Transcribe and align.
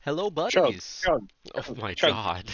Hello, 0.00 0.30
Chug, 0.48 0.80
buddies. 0.80 1.04
chug, 1.04 1.30
Oh 1.54 1.74
my 1.76 1.94
chug. 1.94 2.16
God. 2.16 2.50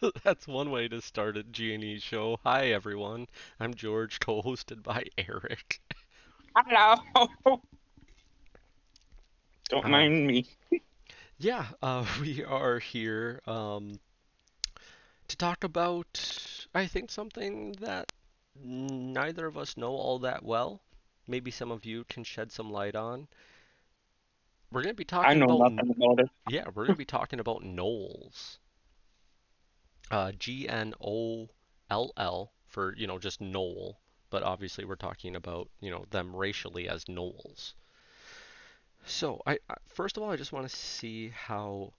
That's 0.24 0.46
one 0.46 0.70
way 0.70 0.88
to 0.88 1.00
start 1.00 1.36
a 1.36 1.42
G&E 1.42 1.98
show. 1.98 2.38
Hi, 2.44 2.68
everyone. 2.72 3.26
I'm 3.60 3.74
George, 3.74 4.18
co-hosted 4.20 4.82
by 4.82 5.04
Ehrik. 5.18 5.80
Hello. 6.54 6.96
Don't 9.70 9.86
Um, 9.86 9.88
mind 9.88 10.26
me. 10.26 10.46
yeah, 11.38 11.66
uh, 11.82 12.04
we 12.20 12.44
are 12.44 12.78
here 12.78 13.40
um, 13.46 13.98
to 15.28 15.36
talk 15.36 15.62
about, 15.64 16.66
I 16.74 16.86
think, 16.86 17.10
something 17.10 17.72
that 17.80 18.12
neither 18.54 19.46
of 19.46 19.56
us 19.56 19.76
know 19.76 19.92
all 19.92 20.18
that 20.20 20.42
well. 20.44 20.80
Maybe 21.26 21.50
some 21.50 21.70
of 21.70 21.84
you 21.84 22.04
can 22.04 22.24
shed 22.24 22.50
some 22.52 22.70
light 22.70 22.94
on. 22.96 23.28
We're 24.70 24.82
going 24.82 24.94
to 24.94 24.96
be 24.96 25.04
I 25.22 25.34
talking 25.34 25.38
know 25.38 25.50
about, 25.50 25.72
nothing 25.76 25.90
about 25.90 26.20
it. 26.20 26.30
yeah, 26.46 26.64
we're 26.74 26.84
going 26.86 26.94
to 26.94 26.98
be 26.98 27.04
talking 27.04 27.40
about 27.40 27.62
gnolls. 27.62 28.58
uh, 30.10 30.32
G-N-O-L-L 30.32 31.50
for, 32.66 32.94
you 32.96 33.06
know, 33.06 33.18
just 33.18 33.40
Gnoll, 33.40 33.96
but 34.30 34.42
obviously 34.42 34.84
we're 34.84 34.96
talking 34.96 35.34
about, 35.36 35.70
you 35.80 35.90
know, 35.90 36.04
them 36.10 36.34
racially 36.36 36.88
as 36.88 37.04
Gnolls. 37.06 37.74
So, 39.06 39.42
I, 39.46 39.58
I 39.68 39.76
first 39.88 40.16
of 40.16 40.22
all, 40.22 40.30
I 40.30 40.36
just 40.36 40.52
want 40.52 40.68
to 40.68 40.76
see 40.76 41.30
how 41.30 41.94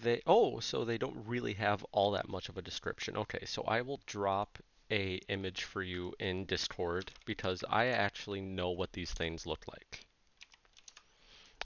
they, 0.00 0.22
oh, 0.26 0.60
so 0.60 0.84
they 0.84 0.96
don't 0.98 1.26
really 1.26 1.52
have 1.54 1.84
all 1.92 2.12
that 2.12 2.28
much 2.28 2.48
of 2.48 2.56
a 2.56 2.62
description. 2.62 3.16
Okay, 3.16 3.44
so 3.44 3.62
I 3.64 3.82
will 3.82 4.00
drop 4.06 4.58
a 4.90 5.16
image 5.28 5.64
for 5.64 5.82
you 5.82 6.14
in 6.18 6.46
Discord 6.46 7.12
because 7.26 7.62
I 7.68 7.88
actually 7.88 8.40
know 8.40 8.70
what 8.70 8.92
these 8.94 9.12
things 9.12 9.46
look 9.46 9.66
like. 9.68 10.05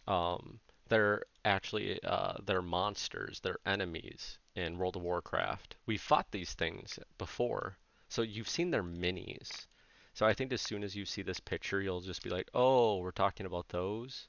Um, 0.06 0.60
they're 0.88 1.22
actually 1.44 2.02
uh, 2.02 2.34
they're 2.44 2.62
monsters, 2.62 3.40
they're 3.40 3.58
enemies 3.66 4.38
in 4.56 4.78
World 4.78 4.96
of 4.96 5.02
Warcraft. 5.02 5.76
We 5.86 5.96
fought 5.96 6.30
these 6.30 6.52
things 6.54 6.98
before, 7.18 7.78
so 8.08 8.22
you've 8.22 8.48
seen 8.48 8.70
their 8.70 8.82
minis. 8.82 9.66
So 10.14 10.26
I 10.26 10.34
think 10.34 10.52
as 10.52 10.60
soon 10.60 10.82
as 10.82 10.96
you 10.96 11.04
see 11.06 11.22
this 11.22 11.40
picture, 11.40 11.80
you'll 11.80 12.00
just 12.00 12.22
be 12.22 12.30
like, 12.30 12.50
"Oh, 12.54 12.98
we're 12.98 13.12
talking 13.12 13.46
about 13.46 13.68
those." 13.68 14.28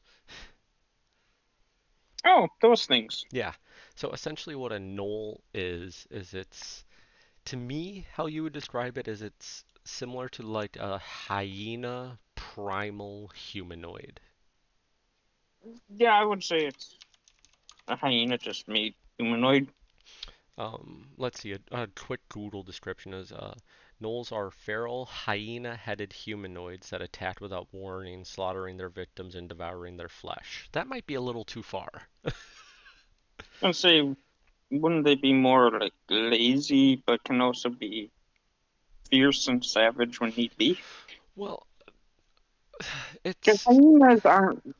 Oh, 2.25 2.47
those 2.61 2.85
things. 2.87 3.25
Yeah. 3.31 3.53
So 3.95 4.11
essentially, 4.11 4.55
what 4.55 4.71
a 4.71 4.77
gnoll 4.77 5.41
is 5.53 6.07
is 6.11 6.33
it's 6.33 6.85
to 7.45 7.57
me 7.57 8.07
how 8.13 8.27
you 8.27 8.43
would 8.43 8.53
describe 8.53 8.97
it 8.97 9.07
is 9.07 9.21
it's 9.21 9.63
similar 9.85 10.29
to 10.29 10.43
like 10.43 10.77
a 10.77 10.97
hyena 10.99 12.19
primal 12.35 13.29
humanoid. 13.29 14.19
Yeah, 15.95 16.13
I 16.13 16.23
would 16.23 16.43
say 16.43 16.65
it's 16.65 16.97
a 17.87 17.95
hyena 17.95 18.37
just 18.37 18.67
made 18.67 18.95
humanoid. 19.17 19.67
Um, 20.57 21.07
let's 21.17 21.41
see, 21.41 21.53
a, 21.53 21.59
a 21.71 21.87
quick 21.87 22.21
Google 22.29 22.63
description 22.63 23.13
is 23.13 23.31
uh, 23.31 23.55
gnolls 24.01 24.31
are 24.31 24.51
feral, 24.51 25.05
hyena-headed 25.05 26.13
humanoids 26.13 26.89
that 26.89 27.01
attack 27.01 27.41
without 27.41 27.67
warning, 27.71 28.25
slaughtering 28.25 28.77
their 28.77 28.89
victims 28.89 29.35
and 29.35 29.47
devouring 29.47 29.97
their 29.97 30.09
flesh. 30.09 30.67
That 30.73 30.87
might 30.87 31.07
be 31.07 31.15
a 31.15 31.21
little 31.21 31.45
too 31.45 31.63
far. 31.63 31.89
I'd 33.63 33.75
say, 33.75 34.15
wouldn't 34.69 35.05
they 35.05 35.15
be 35.15 35.33
more 35.33 35.71
like 35.79 35.93
lazy, 36.09 37.01
but 37.05 37.23
can 37.23 37.41
also 37.41 37.69
be 37.69 38.11
fierce 39.09 39.47
and 39.47 39.63
savage 39.63 40.19
when 40.19 40.31
need 40.31 40.55
be? 40.57 40.79
Well, 41.35 41.65
Because 43.23 43.55
it's 43.55 43.63
hyenas 43.65 44.25
aren't 44.25 44.75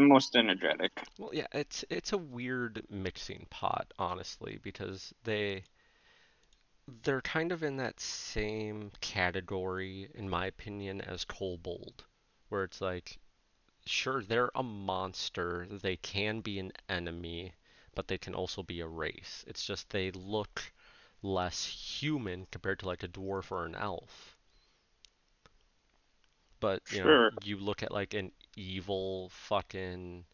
the 0.00 0.06
most 0.06 0.34
energetic. 0.36 0.92
well, 1.18 1.30
yeah, 1.32 1.46
it's 1.52 1.84
it's 1.90 2.12
a 2.12 2.18
weird 2.18 2.82
mixing 2.90 3.46
pot, 3.50 3.92
honestly, 3.98 4.58
because 4.62 5.12
they 5.24 5.64
they're 7.02 7.20
kind 7.22 7.52
of 7.52 7.62
in 7.62 7.76
that 7.76 8.00
same 8.00 8.90
category, 9.00 10.10
in 10.14 10.28
my 10.28 10.46
opinion, 10.46 11.00
as 11.00 11.24
kobold, 11.24 12.04
where 12.48 12.64
it's 12.64 12.80
like 12.80 13.18
sure, 13.86 14.22
they're 14.22 14.50
a 14.54 14.62
monster. 14.62 15.66
They 15.70 15.96
can 15.96 16.40
be 16.40 16.58
an 16.58 16.72
enemy, 16.88 17.52
but 17.94 18.08
they 18.08 18.18
can 18.18 18.34
also 18.34 18.62
be 18.62 18.80
a 18.80 18.86
race. 18.88 19.44
It's 19.46 19.64
just 19.64 19.90
they 19.90 20.10
look 20.12 20.72
less 21.22 21.66
human 21.66 22.46
compared 22.50 22.78
to 22.80 22.86
like 22.86 23.02
a 23.02 23.08
dwarf 23.08 23.50
or 23.52 23.66
an 23.66 23.74
elf. 23.74 24.36
But, 26.60 26.82
you 26.92 27.02
know, 27.04 27.30
you 27.42 27.56
look 27.56 27.82
at 27.82 27.92
like 27.92 28.14
an 28.14 28.32
evil 28.56 29.28
fucking 29.30 30.24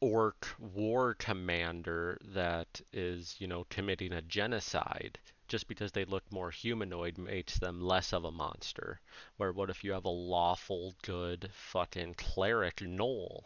orc 0.00 0.48
war 0.58 1.14
commander 1.14 2.18
that 2.22 2.80
is, 2.92 3.36
you 3.38 3.46
know, 3.46 3.64
committing 3.70 4.12
a 4.12 4.22
genocide. 4.22 5.18
Just 5.48 5.66
because 5.66 5.92
they 5.92 6.04
look 6.04 6.24
more 6.30 6.50
humanoid 6.50 7.16
makes 7.16 7.58
them 7.58 7.80
less 7.80 8.12
of 8.12 8.24
a 8.24 8.30
monster. 8.30 9.00
Where 9.38 9.52
what 9.52 9.70
if 9.70 9.82
you 9.82 9.92
have 9.92 10.04
a 10.04 10.10
lawful 10.10 10.94
good 11.02 11.50
fucking 11.52 12.14
cleric 12.14 12.76
gnoll? 12.76 13.44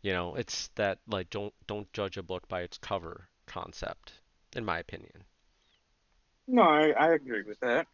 You 0.00 0.12
know, 0.12 0.34
it's 0.34 0.68
that 0.76 0.98
like 1.06 1.30
don't 1.30 1.54
don't 1.66 1.92
judge 1.92 2.16
a 2.16 2.22
book 2.22 2.48
by 2.48 2.62
its 2.62 2.78
cover 2.78 3.28
concept, 3.46 4.12
in 4.54 4.64
my 4.64 4.78
opinion. 4.78 5.24
No, 6.46 6.62
I, 6.62 6.90
I 6.90 7.14
agree 7.14 7.42
with 7.42 7.60
that. 7.60 7.86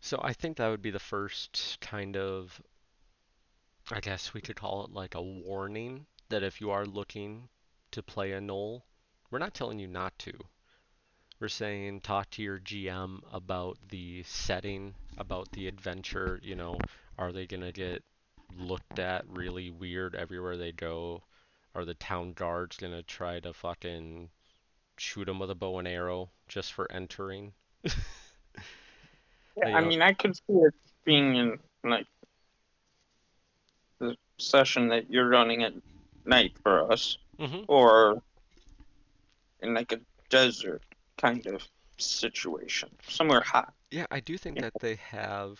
So 0.00 0.20
I 0.22 0.34
think 0.34 0.58
that 0.58 0.68
would 0.68 0.82
be 0.82 0.90
the 0.90 0.98
first 0.98 1.78
kind 1.80 2.16
of, 2.16 2.60
I 3.90 4.00
guess 4.00 4.34
we 4.34 4.40
could 4.42 4.56
call 4.56 4.84
it 4.84 4.92
like 4.92 5.14
a 5.14 5.22
warning 5.22 6.06
that 6.28 6.42
if 6.42 6.60
you 6.60 6.70
are 6.70 6.84
looking 6.84 7.48
to 7.92 8.02
play 8.02 8.32
a 8.32 8.40
gnoll, 8.40 8.82
we're 9.30 9.38
not 9.38 9.54
telling 9.54 9.78
you 9.78 9.86
not 9.88 10.18
to. 10.20 10.32
We're 11.40 11.48
saying 11.48 12.00
talk 12.00 12.30
to 12.30 12.42
your 12.42 12.58
GM 12.58 13.22
about 13.32 13.78
the 13.88 14.22
setting, 14.24 14.94
about 15.16 15.52
the 15.52 15.68
adventure, 15.68 16.40
you 16.42 16.54
know, 16.56 16.84
are 17.18 17.32
they 17.32 17.46
gonna 17.46 17.72
get 17.72 18.02
looked 18.50 18.98
at 18.98 19.26
really 19.28 19.70
weird 19.70 20.14
everywhere 20.14 20.56
they 20.56 20.72
go? 20.72 21.24
Are 21.74 21.84
the 21.84 21.94
town 21.94 22.32
guards 22.32 22.76
gonna 22.76 23.02
try 23.02 23.40
to 23.40 23.52
fucking 23.52 24.30
shoot 24.98 25.26
them 25.26 25.38
with 25.38 25.50
a 25.50 25.54
bow 25.54 25.78
and 25.78 25.88
arrow 25.88 26.30
just 26.48 26.72
for 26.72 26.90
entering? 26.92 27.54
Yeah, 29.56 29.66
Uh, 29.66 29.70
I 29.72 29.80
mean, 29.82 30.02
I 30.02 30.12
could 30.12 30.36
see 30.36 30.42
it 30.48 30.74
being 31.04 31.32
the 31.32 31.58
session 34.44 34.88
that 34.88 35.10
you're 35.10 35.28
running 35.28 35.62
at 35.64 35.74
night 36.26 36.56
for 36.62 36.90
us, 36.92 37.18
hmm 37.38 37.64
or 37.68 38.22
in 39.60 39.74
like 39.74 39.92
a 39.92 40.00
desert 40.28 40.82
kind 41.18 41.46
of 41.46 41.66
situation, 41.98 42.88
somewhere 43.08 43.40
hot. 43.40 43.72
Yeah, 43.90 44.06
I 44.10 44.20
do 44.20 44.36
think 44.36 44.56
Yeah. 44.56 44.62
that 44.62 44.78
they 44.80 44.96
have, 44.96 45.58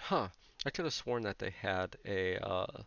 huh, 0.00 0.28
I 0.66 0.70
could 0.70 0.84
have 0.84 0.94
sworn 0.94 1.22
that 1.22 1.38
they 1.38 1.50
had 1.50 1.96
a 2.04 2.36
uh, 2.38 2.82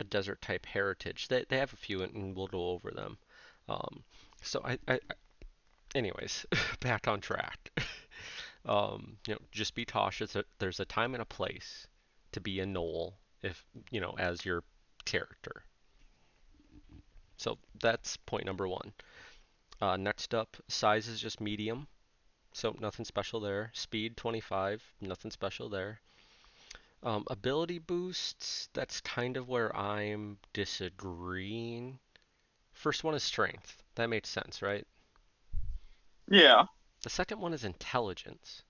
a 0.00 0.04
desert 0.04 0.40
type 0.42 0.66
heritage. 0.66 1.28
They 1.28 1.44
they 1.48 1.58
have 1.58 1.72
a 1.72 1.76
few 1.76 2.02
and 2.02 2.36
we'll 2.36 2.46
go 2.48 2.70
over 2.70 2.90
them. 2.90 3.18
Um, 3.68 4.04
so 4.42 4.60
I, 4.64 4.78
I 4.88 4.94
I- 4.94 4.98
anyways, 5.94 6.46
back 6.80 7.08
on 7.08 7.20
track. 7.20 7.70
Um, 8.66 9.16
you 9.26 9.34
know, 9.34 9.40
just 9.52 9.74
be 9.74 9.86
cautious 9.86 10.36
there's 10.58 10.80
a 10.80 10.84
time 10.84 11.14
and 11.14 11.22
a 11.22 11.26
place 11.26 11.86
to 12.32 12.40
be 12.40 12.60
a 12.60 12.66
gnoll 12.66 13.14
if, 13.42 13.64
you 13.90 14.00
know, 14.00 14.14
as 14.18 14.44
your 14.44 14.62
character. 15.04 15.64
So 17.36 17.58
that's 17.80 18.16
point 18.18 18.44
number 18.44 18.68
one. 18.68 18.92
Uh, 19.80 19.96
next 19.96 20.34
up, 20.34 20.56
size 20.68 21.08
is 21.08 21.20
just 21.20 21.40
medium, 21.40 21.88
so 22.52 22.76
nothing 22.80 23.06
special 23.06 23.40
there. 23.40 23.70
Speed 23.72 24.16
25, 24.16 24.82
nothing 25.00 25.30
special 25.30 25.70
there. 25.70 26.00
Um, 27.02 27.24
ability 27.28 27.78
boosts, 27.78 28.68
that's 28.74 29.00
kind 29.00 29.38
of 29.38 29.48
where 29.48 29.74
I'm 29.74 30.36
disagreeing. 30.52 31.98
First 32.74 33.04
one 33.04 33.14
is 33.14 33.22
strength. 33.22 33.82
That 33.94 34.10
makes 34.10 34.28
sense, 34.28 34.60
right? 34.60 34.86
Yeah. 36.28 36.66
The 37.02 37.10
second 37.10 37.40
one 37.40 37.54
is 37.54 37.64
intelligence. 37.64 38.62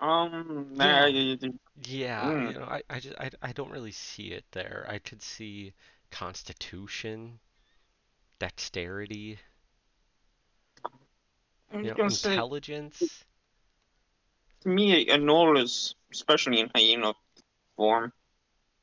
Um. 0.00 0.74
Nah, 0.74 1.04
Yeah, 1.04 1.06
you- 1.06 1.36
you- 1.40 1.58
yeah, 1.86 2.36
you 2.38 2.54
mm. 2.54 2.58
know, 2.58 2.64
I, 2.64 2.82
I 2.90 3.00
just 3.00 3.16
I, 3.18 3.30
I 3.42 3.52
don't 3.52 3.70
really 3.70 3.92
see 3.92 4.32
it 4.32 4.44
there. 4.52 4.86
I 4.88 4.98
could 4.98 5.22
see 5.22 5.74
constitution, 6.10 7.40
dexterity, 8.38 9.38
you 11.80 11.90
know, 11.90 11.96
gonna 11.96 12.10
say, 12.10 12.44
intelligence. 12.44 13.24
to 14.60 14.68
me, 14.68 15.08
a 15.08 15.16
gnoll 15.18 15.58
is, 15.62 15.94
especially 16.12 16.60
in 16.60 16.70
hyena 16.74 17.14
form, 17.76 18.12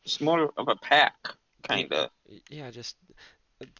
it's 0.06 0.21
more 0.21 0.51
of 0.57 0.68
a 0.69 0.75
pack, 0.77 1.15
kind 1.63 1.94
of. 1.94 2.12
Yeah, 2.50 2.69
just 2.71 2.98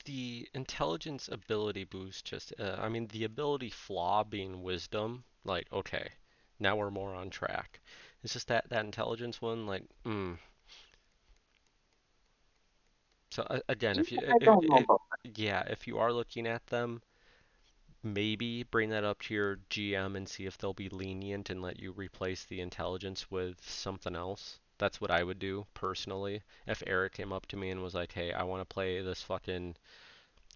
the 0.06 0.50
intelligence 0.54 1.28
ability 1.30 1.84
boost 1.86 2.26
just 2.26 2.54
uh, 2.60 2.78
I 2.80 2.90
mean 2.90 3.08
the 3.08 3.24
ability 3.26 3.70
flaw 3.70 4.24
being 4.24 4.64
wisdom, 4.64 5.26
like 5.44 5.68
okay, 5.74 6.10
now 6.64 6.78
we're 6.78 6.92
more 6.92 7.16
on 7.16 7.30
track. 7.30 7.82
It's 8.24 8.34
just 8.34 8.48
that 8.50 8.70
that 8.70 8.86
intelligence 8.86 9.42
one, 9.42 9.68
like, 9.68 9.84
mm. 10.06 10.38
So 13.32 13.44
uh, 13.50 13.60
again, 13.70 14.00
if 14.00 14.12
you, 14.12 14.20
I 14.30 14.34
i 14.42 14.46
don't 14.46 14.68
know 14.68 14.78
i 14.78 14.86
about 14.86 15.02
yeah, 15.36 15.64
if 15.68 15.88
you 15.88 16.00
are 16.00 16.14
looking 16.14 16.48
at 16.48 16.66
them, 16.68 17.02
maybe 18.04 18.64
bring 18.64 18.90
that 18.90 19.04
up 19.04 19.22
to 19.22 19.34
your 19.34 19.60
GM 19.70 20.16
and 20.16 20.30
see 20.30 20.46
if 20.46 20.58
they'll 20.58 20.74
be 20.74 20.90
lenient 20.90 21.50
and 21.50 21.62
let 21.62 21.80
you 21.80 21.92
replace 21.92 22.46
the 22.46 22.62
intelligence 22.62 23.32
with 23.32 23.60
something 23.68 24.16
else. 24.16 24.60
That's 24.78 25.02
what 25.02 25.12
I 25.12 25.24
would 25.24 25.40
do 25.40 25.66
personally. 25.74 26.44
If 26.68 26.82
Ehrik 26.88 27.14
came 27.14 27.34
up 27.34 27.48
to 27.48 27.58
me 27.58 27.70
and 27.72 27.82
was 27.84 27.96
like, 27.96 28.14
"Hey, 28.14 28.32
I 28.34 28.44
want 28.44 28.62
to 28.62 28.74
play 28.74 29.02
this 29.02 29.22
fucking 29.24 29.76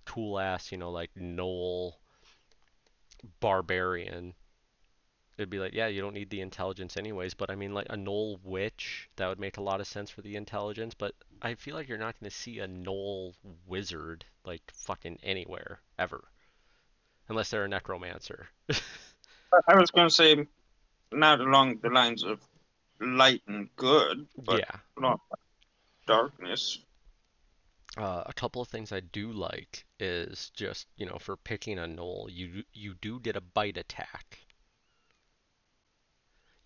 cool 0.06 0.40
ass, 0.40 0.72
you 0.72 0.78
know, 0.78 0.92
like 0.92 1.12
Gnoll 1.16 1.96
barbarian," 3.40 4.34
it'd 5.38 5.50
be 5.50 5.60
like, 5.60 5.74
"Yeah, 5.74 5.88
you 5.88 6.02
don't 6.02 6.14
need 6.14 6.30
the 6.30 6.42
intelligence 6.42 6.98
anyways." 6.98 7.34
But 7.34 7.50
I 7.50 7.56
mean, 7.56 7.74
like 7.74 7.88
a 7.90 7.96
Gnoll 7.98 8.40
witch, 8.44 9.10
that 9.16 9.28
would 9.28 9.40
make 9.40 9.58
a 9.58 9.62
lot 9.62 9.82
of 9.82 9.88
sense 9.88 10.10
for 10.12 10.22
the 10.22 10.36
intelligence. 10.36 10.94
But 10.94 11.16
I 11.42 11.56
feel 11.56 11.76
like 11.76 11.88
you're 11.88 11.98
not 11.98 12.20
going 12.20 12.30
to 12.30 12.36
see 12.36 12.60
a 12.60 12.68
Gnoll 12.68 13.36
wizard 13.66 14.26
like 14.44 14.72
fucking 14.72 15.20
anywhere 15.24 15.82
ever, 15.98 16.30
unless 17.30 17.50
they're 17.50 17.64
a 17.66 17.70
necromancer. 17.70 18.50
I 19.68 19.76
was 19.76 19.92
going 19.92 20.08
to 20.10 20.14
say 20.14 20.48
not 21.12 21.42
along 21.42 21.80
the 21.80 21.90
lines 21.90 22.24
of 22.24 22.42
light 23.02 23.44
and 23.48 23.70
good, 23.78 24.28
but 24.38 24.64
Yeah. 24.64 24.82
not 24.98 25.22
darkness. 26.08 26.80
Uh, 27.96 28.24
a 28.26 28.34
couple 28.34 28.60
of 28.62 28.68
things 28.70 28.92
I 28.92 29.02
do 29.02 29.32
like 29.32 29.86
is 30.00 30.50
just, 30.56 30.88
you 30.96 31.06
know, 31.06 31.20
for 31.20 31.36
picking 31.38 31.78
a 31.78 31.84
gnoll, 31.88 32.28
you 32.32 32.64
you 32.74 32.96
do 32.96 33.20
get 33.20 33.36
a 33.36 33.42
bite 33.42 33.78
attack. 33.78 34.47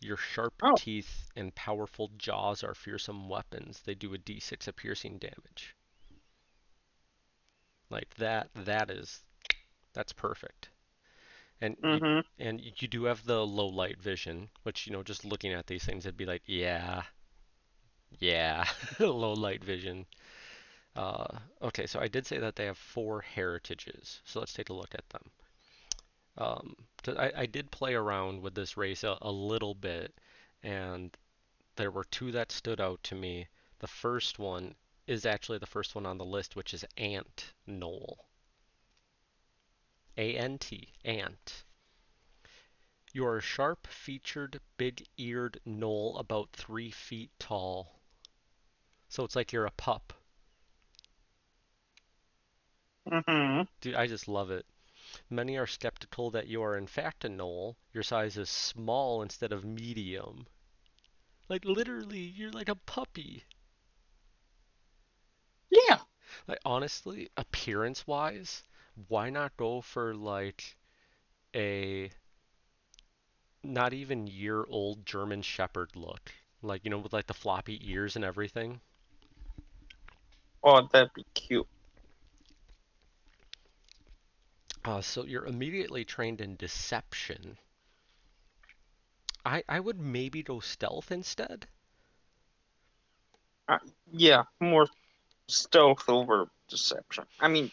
Your 0.01 0.17
sharp 0.17 0.63
Oh. 0.63 0.75
teeth 0.75 1.31
and 1.37 1.55
powerful 1.55 2.09
jaws 2.17 2.61
are 2.65 2.75
fearsome 2.75 3.29
weapons. 3.29 3.81
They 3.83 3.95
do 3.95 4.13
a 4.13 4.17
d6 4.17 4.67
of 4.67 4.75
piercing 4.75 5.19
damage. 5.19 5.77
Like 7.91 8.15
that 8.15 8.49
that 8.55 8.89
is 8.89 9.23
that's 9.93 10.13
perfect. 10.13 10.69
And 11.61 11.77
you, 11.87 12.01
hmm 12.01 12.21
and 12.39 12.61
you 12.61 12.87
do 12.87 13.05
have 13.05 13.25
the 13.25 13.45
low 13.45 13.67
light 13.67 14.01
vision, 14.01 14.49
which, 14.63 14.87
you 14.87 14.93
know, 14.93 15.03
just 15.03 15.25
looking 15.25 15.53
at 15.53 15.67
these 15.67 15.85
things, 15.85 16.05
it'd 16.05 16.17
be 16.17 16.25
like, 16.25 16.43
yeah, 16.45 17.03
yeah, 18.19 18.65
low 18.99 19.33
light 19.33 19.63
vision. 19.63 20.05
Uh, 20.95 21.27
okay, 21.61 21.85
so 21.87 21.99
I 21.99 22.07
did 22.07 22.25
say 22.27 22.37
that 22.39 22.55
they 22.55 22.65
have 22.65 22.77
four 22.77 23.21
heritages, 23.21 24.21
so 24.25 24.39
let's 24.39 24.53
take 24.53 24.69
a 24.69 24.73
look 24.73 24.93
at 24.95 25.07
them. 25.09 25.31
Um, 26.37 26.75
'cause 27.03 27.15
I, 27.17 27.31
I 27.35 27.45
did 27.45 27.71
play 27.71 27.93
around 27.93 28.41
with 28.41 28.53
this 28.53 28.75
race 28.75 29.03
a, 29.05 29.17
a 29.21 29.31
little 29.31 29.73
bit, 29.75 30.13
and 30.61 31.15
there 31.77 31.91
were 31.91 32.05
two 32.05 32.31
that 32.33 32.51
stood 32.51 32.81
out 32.81 33.03
to 33.03 33.15
me. 33.15 33.47
The 33.79 33.87
first 33.87 34.39
one 34.39 34.75
is 35.07 35.25
actually 35.25 35.59
the 35.59 35.67
first 35.67 35.95
one 35.95 36.05
on 36.05 36.17
the 36.17 36.25
list, 36.25 36.55
which 36.55 36.73
is 36.73 36.85
Ant 36.97 37.53
Gnoll. 37.67 38.17
A-N-T, 40.17 40.93
Ant. 41.05 41.65
You're 43.13 43.37
a 43.37 43.41
sharp-featured, 43.41 44.59
big-eared 44.75 45.61
gnoll 45.65 46.19
about 46.19 46.51
three 46.51 46.91
feet 46.91 47.31
tall. 47.39 48.01
So 49.09 49.23
it's 49.23 49.35
like 49.35 49.51
you're 49.51 49.67
a 49.67 49.71
pup. 49.71 50.11
hmm 53.05 53.61
Dude, 53.81 53.95
I 53.95 54.07
just 54.07 54.27
love 54.27 54.49
it. 54.51 54.65
Many 55.33 55.57
are 55.57 55.65
skeptical 55.65 56.29
that 56.31 56.47
you 56.47 56.61
are 56.61 56.75
in 56.75 56.87
fact 56.87 57.23
a 57.23 57.29
gnoll. 57.29 57.77
Your 57.93 58.03
size 58.03 58.35
is 58.35 58.49
small 58.49 59.21
instead 59.21 59.53
of 59.53 59.63
medium. 59.63 60.45
Like 61.47 61.63
literally, 61.63 62.19
you're 62.19 62.51
like 62.51 62.67
a 62.67 62.75
puppy. 62.75 63.45
Yeah. 65.69 65.99
Like 66.49 66.59
honestly, 66.65 67.29
appearance-wise, 67.37 68.63
why 69.07 69.29
not 69.29 69.55
go 69.55 69.79
for 69.79 70.13
like 70.13 70.75
a 71.55 72.11
not 73.63 73.93
even 73.93 74.27
year-old 74.27 75.05
German 75.05 75.43
Shepherd 75.43 75.95
look? 75.95 76.33
Like, 76.61 76.83
you 76.83 76.91
know, 76.91 76.99
with 76.99 77.13
like 77.13 77.27
the 77.27 77.33
floppy 77.33 77.79
ears 77.89 78.17
and 78.17 78.25
everything. 78.25 78.81
Oh, 80.61 80.89
that'd 80.91 81.13
be 81.13 81.25
cute. 81.33 81.67
Uh, 84.83 85.01
so 85.01 85.23
you're 85.25 85.45
immediately 85.45 86.03
trained 86.03 86.41
in 86.41 86.55
deception. 86.55 87.57
I 89.45 89.63
I 89.69 89.79
would 89.79 89.99
maybe 89.99 90.43
go 90.43 90.59
stealth 90.59 91.11
instead. 91.11 91.67
Yeah, 94.11 94.43
more 94.59 94.87
stealth 95.47 96.09
over 96.09 96.49
deception. 96.67 97.25
I 97.39 97.47
mean, 97.47 97.71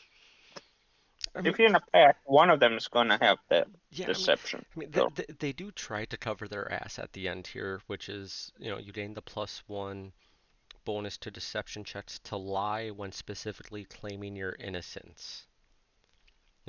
I 1.35 1.41
mean, 1.41 1.53
if 1.53 1.59
you're 1.59 1.69
in 1.69 1.75
a 1.75 1.81
pack, 1.93 2.19
one 2.25 2.51
of 2.51 2.61
them 2.61 2.75
is 2.75 2.89
going 2.89 3.09
to 3.09 3.19
have 3.19 3.39
that 3.49 3.69
yeah, 3.91 4.05
I 4.05 4.09
mean, 4.09 4.15
deception. 4.15 4.65
I 4.77 4.79
mean, 4.79 4.93
So- 4.93 5.11
they, 5.15 5.25
they, 5.25 5.35
they 5.39 5.53
do 5.53 5.71
try 5.73 6.05
to 6.05 6.17
cover 6.17 6.47
their 6.47 6.71
ass 6.73 6.99
at 6.99 7.13
the 7.13 7.27
end 7.29 7.49
here, 7.49 7.81
which 7.87 8.09
is, 8.09 8.53
you 8.59 8.71
know, 8.71 8.79
you 8.79 8.93
gain 8.93 9.15
the 9.15 9.23
plus 9.23 9.63
one 9.67 10.13
bonus 10.85 11.19
to 11.19 11.31
deception 11.31 11.85
checks 11.85 12.19
to 12.21 12.37
lie 12.37 12.91
when 12.91 13.13
specifically 13.13 13.85
claiming 13.85 14.37
your 14.37 14.53
innocence. 14.61 15.48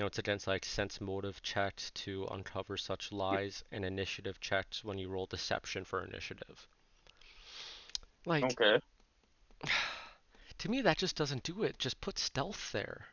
It's 0.06 0.20
against 0.20 0.48
like 0.48 0.66
sense 0.66 1.02
motive 1.02 1.42
checks 1.42 1.92
to 1.92 2.26
uncover 2.32 2.78
such 2.78 3.12
lies 3.12 3.64
and 3.72 3.84
initiative 3.84 4.40
checks 4.40 4.84
when 4.84 4.98
you 4.98 5.10
roll 5.10 5.26
deception 5.26 5.84
for 5.84 6.04
initiative. 6.04 6.68
Like, 8.26 8.44
Okay. 8.44 8.82
to 10.58 10.70
me, 10.70 10.82
that 10.82 10.98
just 10.98 11.16
doesn't 11.16 11.44
do 11.44 11.64
it. 11.64 11.80
Just 11.80 12.00
put 12.02 12.20
stealth 12.20 12.72
there. 12.72 13.08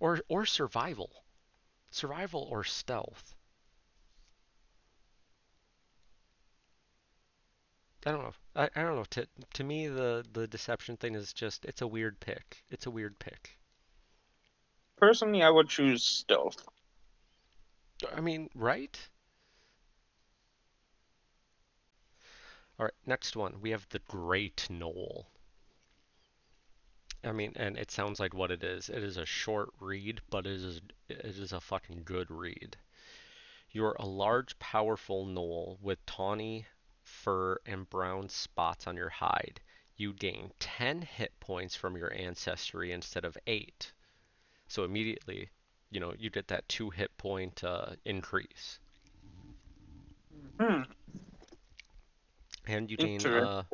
Or 0.00 0.20
or 0.28 0.44
survival. 0.46 1.24
Survival 1.90 2.42
or 2.50 2.64
stealth. 2.64 3.34
I 8.06 8.10
don't 8.10 8.22
know. 8.22 8.34
I, 8.54 8.68
I 8.76 8.82
don't 8.82 8.96
know. 8.96 9.04
To 9.04 9.26
to 9.54 9.64
me 9.64 9.88
the 9.88 10.24
the 10.32 10.46
deception 10.46 10.96
thing 10.96 11.14
is 11.14 11.32
just 11.32 11.64
it's 11.64 11.80
a 11.80 11.86
weird 11.86 12.20
pick. 12.20 12.62
It's 12.70 12.86
a 12.86 12.90
weird 12.90 13.18
pick. 13.18 13.56
Personally, 14.96 15.42
I 15.42 15.50
would 15.50 15.68
choose 15.68 16.02
stealth. 16.02 16.66
I 18.14 18.20
mean, 18.20 18.48
right? 18.54 18.98
All 22.78 22.86
right, 22.86 22.94
next 23.06 23.36
one. 23.36 23.60
We 23.60 23.70
have 23.70 23.88
the 23.90 24.00
Great 24.00 24.66
Gnoll. 24.70 25.26
I 27.22 27.32
mean, 27.32 27.52
and 27.56 27.78
it 27.78 27.90
sounds 27.90 28.20
like 28.20 28.34
what 28.34 28.50
it 28.50 28.62
is. 28.62 28.88
It 28.88 29.02
is 29.02 29.16
a 29.16 29.24
short 29.24 29.70
read, 29.80 30.20
but 30.28 30.46
it 30.46 30.60
is 30.60 30.80
it 31.08 31.24
is 31.24 31.52
a 31.52 31.60
fucking 31.60 32.02
good 32.04 32.30
read. 32.30 32.76
You're 33.70 33.96
a 33.98 34.06
large, 34.06 34.58
powerful 34.58 35.26
gnoll 35.26 35.80
with 35.80 36.04
tawny 36.06 36.66
fur 37.02 37.58
and 37.64 37.88
brown 37.88 38.28
spots 38.28 38.86
on 38.86 38.96
your 38.96 39.08
hide. 39.08 39.60
You 39.96 40.12
gain 40.12 40.52
10 40.58 41.02
hit 41.02 41.38
points 41.40 41.74
from 41.74 41.96
your 41.96 42.12
ancestry 42.12 42.92
instead 42.92 43.24
of 43.24 43.38
8. 43.46 43.92
So 44.68 44.84
immediately, 44.84 45.50
you 45.90 46.00
know, 46.00 46.14
you 46.18 46.30
get 46.30 46.48
that 46.48 46.68
2 46.68 46.90
hit 46.90 47.16
point 47.16 47.64
uh, 47.64 47.96
increase. 48.04 48.78
Hmm. 50.58 50.82
And 52.66 52.90
you 52.90 52.98
gain 52.98 53.26
uh, 53.26 53.64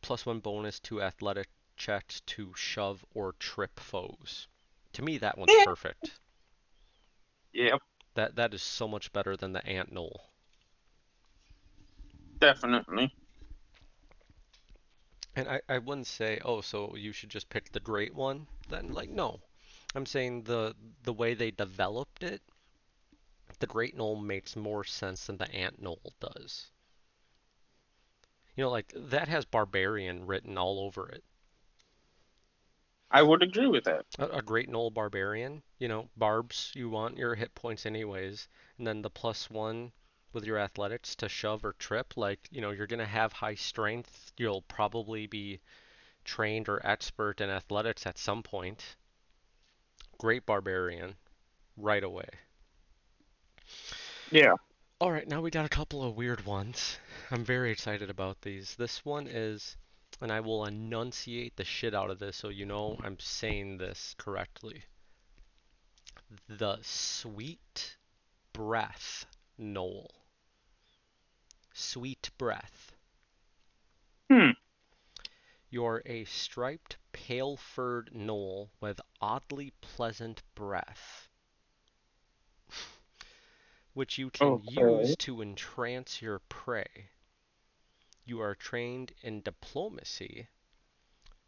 plus 0.00 0.24
1 0.24 0.40
bonus 0.40 0.80
to 0.80 1.02
athletic 1.02 1.50
checks 1.76 2.22
to 2.22 2.54
shove 2.54 3.04
or 3.12 3.34
trip 3.34 3.78
foes. 3.78 4.48
To 4.94 5.02
me, 5.02 5.18
that 5.18 5.36
one's 5.36 5.54
perfect. 5.56 6.18
Yep, 7.52 7.80
That 8.14 8.34
that 8.34 8.52
is 8.52 8.62
so 8.62 8.88
much 8.88 9.12
better 9.12 9.36
than 9.36 9.52
the 9.52 9.64
ant 9.64 9.94
gnoll. 9.94 10.18
definitely. 12.40 13.12
And 15.36 15.48
I, 15.48 15.60
I 15.68 15.78
wouldn't 15.78 16.08
say, 16.08 16.40
oh, 16.44 16.62
so 16.62 16.96
you 16.96 17.12
should 17.12 17.30
just 17.30 17.48
pick 17.48 17.70
the 17.70 17.78
great 17.78 18.12
one. 18.12 18.48
Then 18.68 18.92
like 18.92 19.08
no. 19.08 19.40
I'm 19.94 20.06
saying 20.06 20.42
the 20.44 20.74
the 21.04 21.12
way 21.12 21.34
they 21.34 21.50
developed 21.50 22.22
it, 22.22 22.42
the 23.58 23.66
great 23.66 23.96
gnoll 23.96 24.22
makes 24.22 24.56
more 24.56 24.84
sense 24.84 25.26
than 25.26 25.36
the 25.36 25.50
ant 25.54 25.82
gnoll 25.82 26.12
does. 26.20 26.70
You 28.56 28.64
know, 28.64 28.70
like 28.70 28.92
that 28.94 29.28
has 29.28 29.44
barbarian 29.44 30.26
written 30.26 30.58
all 30.58 30.80
over 30.80 31.08
it. 31.08 31.22
I 33.10 33.22
would 33.22 33.42
agree 33.42 33.66
with 33.68 33.84
that. 33.84 34.06
A, 34.18 34.26
a 34.38 34.42
great 34.42 34.68
gnoll 34.68 34.92
barbarian, 34.92 35.62
you 35.78 35.88
know, 35.88 36.10
barbs, 36.16 36.72
you 36.74 36.88
want 36.90 37.16
your 37.16 37.34
hit 37.34 37.54
points 37.54 37.86
anyways, 37.86 38.48
and 38.78 38.86
then 38.86 39.02
the 39.02 39.10
plus 39.10 39.48
one 39.48 39.92
with 40.32 40.44
your 40.44 40.58
athletics 40.58 41.14
to 41.16 41.28
shove 41.28 41.64
or 41.64 41.72
trip, 41.74 42.16
like, 42.16 42.48
you 42.50 42.60
know, 42.60 42.70
you're 42.72 42.86
gonna 42.86 43.06
have 43.06 43.32
high 43.32 43.54
strength. 43.54 44.32
You'll 44.36 44.62
probably 44.62 45.26
be 45.26 45.60
trained 46.24 46.68
or 46.68 46.84
expert 46.86 47.40
in 47.40 47.48
athletics 47.48 48.06
at 48.06 48.18
some 48.18 48.42
point. 48.42 48.96
Great 50.18 50.46
barbarian, 50.46 51.14
right 51.76 52.02
away. 52.02 52.28
Yeah. 54.30 54.54
All 54.98 55.12
right, 55.12 55.28
now 55.28 55.42
we 55.42 55.50
got 55.50 55.66
a 55.66 55.70
couple 55.70 56.02
of 56.02 56.16
weird 56.16 56.46
ones. 56.46 56.98
I'm 57.30 57.44
very 57.44 57.70
excited 57.70 58.08
about 58.08 58.40
these. 58.40 58.74
This 58.76 59.04
one 59.04 59.26
is, 59.26 59.76
and 60.20 60.32
I 60.32 60.40
will 60.40 60.64
enunciate 60.64 61.56
the 61.56 61.64
shit 61.64 61.94
out 61.94 62.10
of 62.10 62.18
this 62.18 62.36
so 62.36 62.48
you 62.48 62.64
know 62.64 62.98
I'm 63.02 63.18
saying 63.20 63.76
this 63.76 64.14
correctly. 64.16 64.84
The 66.48 66.78
sweet 66.82 67.96
breath 68.52 69.26
gnoll. 69.60 70.08
Sweet 71.74 72.30
breath. 72.38 72.92
Hmm. 74.30 74.50
You're 75.76 76.02
a 76.06 76.24
striped, 76.24 76.96
pale 77.12 77.56
furred 77.58 78.10
gnoll 78.14 78.70
with 78.80 79.00
oddly 79.20 79.72
pleasant 79.82 80.42
breath, 80.54 81.28
which 83.94 84.18
you 84.18 84.30
can 84.30 84.60
Okay. 84.60 84.62
use 84.62 85.16
to 85.16 85.42
entrance 85.42 86.22
your 86.22 86.38
prey. 86.38 87.10
You 88.24 88.40
are 88.40 88.54
trained 88.54 89.14
in 89.22 89.42
diplomacy. 89.42 90.48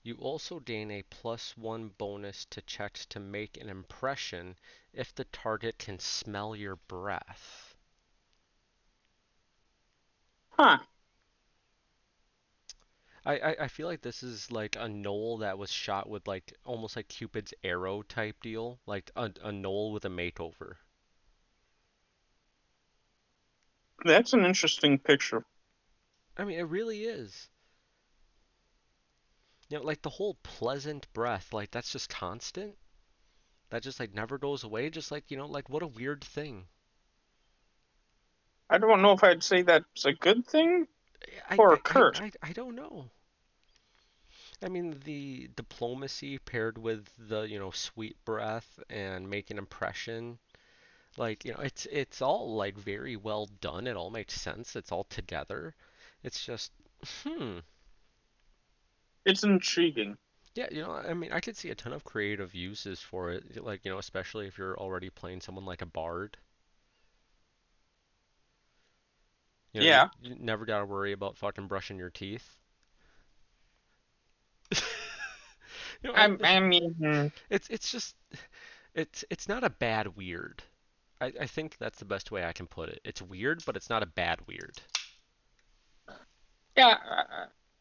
You 0.03 0.17
also 0.17 0.61
gain 0.61 0.91
a 0.91 1.03
plus 1.03 1.57
one 1.57 1.91
bonus 1.91 2.45
to 2.47 2.63
checks 2.63 3.07
to 3.07 3.21
make 3.21 3.57
an 3.57 3.69
impression 3.69 4.57
if 4.93 5.15
the 5.15 5.25
target 5.25 5.79
can 5.79 6.01
smell 6.01 6.57
your 6.57 6.77
breath. 6.77 7.77
Huh. 10.51 10.79
I, 13.25 13.39
I, 13.39 13.57
I 13.61 13.69
feel 13.69 13.87
like 13.87 14.03
this 14.03 14.23
is 14.23 14.51
like 14.51 14.77
a 14.77 14.87
gnoll 14.89 15.41
that 15.41 15.59
was 15.59 15.71
shot 15.71 16.09
with 16.09 16.27
like 16.27 16.53
almost 16.65 16.97
like 16.97 17.09
Cupid's 17.09 17.55
arrow 17.65 18.03
type 18.03 18.37
deal, 18.43 18.79
like 18.87 19.11
a, 19.17 19.25
a 19.25 19.51
gnoll 19.51 19.93
with 19.93 20.05
a 20.05 20.09
makeover. 20.09 20.75
That's 24.05 24.33
an 24.33 24.45
interesting 24.45 24.99
picture. 24.99 25.45
I 26.37 26.45
mean, 26.45 26.59
it 26.59 26.69
really 26.69 27.05
is. 27.05 27.49
You 29.69 29.79
know, 29.79 29.85
like 29.85 30.03
the 30.03 30.11
whole 30.11 30.35
pleasant 30.43 31.13
breath, 31.13 31.53
like 31.53 31.71
that's 31.71 31.93
just 31.93 32.09
constant. 32.09 32.77
That 33.71 33.83
just 33.83 34.01
like 34.01 34.15
never 34.15 34.39
goes 34.39 34.65
away. 34.65 34.89
Just 34.89 35.11
like, 35.11 35.31
you 35.31 35.37
know, 35.37 35.47
like 35.47 35.69
what 35.69 35.83
a 35.83 35.87
weird 35.87 36.25
thing. 36.25 36.67
I 38.71 38.79
don't 38.79 39.03
know 39.03 39.13
if 39.13 39.25
I'd 39.25 39.43
say 39.43 39.63
that's 39.63 40.05
a 40.05 40.13
good 40.13 40.47
thing. 40.47 40.87
I, 41.51 41.59
Or 41.59 41.73
a 41.75 41.79
I- 41.79 41.79
curse. 41.79 42.21
I, 42.21 42.33
I 42.43 42.53
don't 42.53 42.75
know. 42.75 43.11
I 44.63 44.69
mean, 44.69 45.01
the 45.01 45.49
diplomacy 45.57 46.39
paired 46.39 46.79
with 46.79 47.09
the, 47.19 47.41
you 47.43 47.59
know, 47.59 47.73
sweet 47.73 48.25
breath 48.25 48.79
and 48.89 49.29
make 49.29 49.51
an 49.51 49.59
impression, 49.59 50.39
like, 51.17 51.45
you 51.45 51.53
know, 51.53 51.61
it's 51.61 51.87
it's 51.87 52.23
all 52.23 52.55
like 52.57 52.77
very 52.79 53.17
well 53.17 53.47
done. 53.61 53.87
It 53.87 53.97
all 53.97 54.11
makes 54.11 54.41
sense. 54.41 54.77
It's 54.77 54.93
all 54.93 55.05
together. 55.05 55.75
It's 56.25 56.45
just, 56.45 56.73
hmm. 57.25 57.61
It's 59.25 59.45
intriguing. 59.45 60.19
Yeah, 60.55 60.69
you 60.71 60.83
know, 60.83 60.93
I 60.93 61.15
mean, 61.15 61.33
I 61.33 61.41
could 61.41 61.57
see 61.57 61.71
a 61.71 61.75
ton 61.75 61.93
of 61.95 62.05
creative 62.05 62.55
uses 62.55 63.01
for 63.01 63.31
it, 63.33 63.63
like, 63.65 63.85
you 63.85 63.91
know, 63.91 63.99
especially 63.99 64.47
if 64.47 64.59
you're 64.59 64.79
already 64.79 65.09
playing 65.11 65.41
someone 65.41 65.65
like 65.65 65.81
a 65.83 65.87
bard. 65.87 66.37
You 69.79 69.85
know, 69.85 69.91
Yeah. 69.91 70.09
you 70.23 70.37
never 70.41 70.65
gotta 70.65 70.85
worry 70.87 71.13
about 71.13 71.37
fucking 71.39 71.69
brushing 71.69 71.99
your 71.99 72.11
teeth. 72.11 72.57
You 76.03 76.11
know, 76.11 76.15
I, 76.15 76.27
I- 76.27 76.57
I 76.57 76.61
mean, 76.61 76.95
hmm, 76.95 77.27
It's 77.51 77.69
it's 77.71 77.91
just 77.91 78.15
it's 78.95 79.25
it's 79.31 79.49
not 79.49 79.65
a 79.65 79.71
bad 79.71 80.17
weird. 80.17 80.63
I, 81.21 81.33
I 81.41 81.47
think 81.47 81.77
that's 81.79 81.99
the 81.99 82.05
best 82.05 82.31
way 82.31 82.45
I 82.45 82.53
can 82.53 82.67
put 82.69 82.89
it. 82.89 83.01
It's 83.05 83.21
weird, 83.21 83.65
but 83.67 83.77
it's 83.77 83.91
not 83.91 84.05
a 84.05 84.07
bad 84.07 84.39
weird. 84.47 84.81
yeah, 86.77 86.97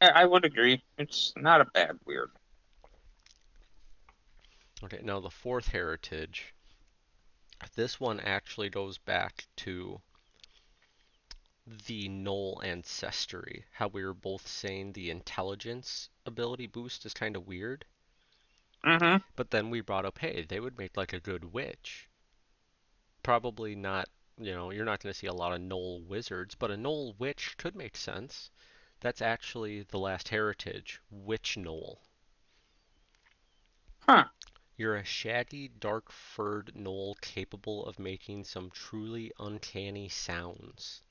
I, 0.02 0.08
I 0.10 0.26
would 0.26 0.46
agree. 0.46 0.84
It's 0.98 1.34
not 1.38 1.62
a 1.62 1.66
bad 1.66 2.00
weird. 2.06 2.32
Okay, 4.84 5.00
now 5.04 5.20
the 5.20 5.30
fourth 5.30 5.68
heritage. 5.68 6.54
This 7.76 8.00
one 8.00 8.20
actually 8.20 8.70
goes 8.70 8.98
back 8.98 9.46
to 9.58 10.02
the 11.86 12.08
Gnoll 12.08 12.64
ancestry. 12.64 13.66
How 13.72 13.88
we 13.88 14.06
were 14.06 14.14
both 14.14 14.48
saying 14.48 14.94
the 14.94 15.10
intelligence 15.10 16.10
ability 16.26 16.68
boost 16.68 17.06
is 17.06 17.14
kind 17.14 17.36
of 17.36 17.48
weird. 17.48 17.86
Mm-hmm. 18.86 19.24
But 19.36 19.52
then 19.52 19.70
we 19.70 19.82
brought 19.82 20.06
up, 20.06 20.20
hey, 20.20 20.44
they 20.44 20.60
would 20.60 20.78
make 20.78 20.96
like 20.96 21.14
a 21.14 21.20
good 21.20 21.54
witch. 21.54 22.08
Probably 23.22 23.76
not, 23.76 24.08
you 24.40 24.54
know, 24.54 24.72
you're 24.72 24.86
not 24.86 25.02
going 25.02 25.12
to 25.12 25.20
see 25.20 25.28
a 25.28 25.34
lot 25.34 25.54
of 25.54 25.60
Gnoll 25.60 26.06
wizards, 26.06 26.56
but 26.56 26.72
a 26.72 26.76
Gnoll 26.76 27.20
witch 27.20 27.58
could 27.58 27.76
make 27.76 27.98
sense. 27.98 28.50
That's 29.00 29.22
actually 29.22 29.84
the 29.84 30.00
last 30.00 30.30
heritage, 30.30 31.02
Witch 31.12 31.56
Gnoll. 31.56 31.98
Huh. 34.00 34.26
You're 34.78 34.96
a 34.96 35.04
shaggy, 35.04 35.68
dark 35.68 36.12
furred 36.12 36.72
gnoll 36.76 37.20
capable 37.20 37.86
of 37.86 38.00
making 38.00 38.44
some 38.44 38.70
truly 38.70 39.32
uncanny 39.38 40.08
sounds. 40.08 41.02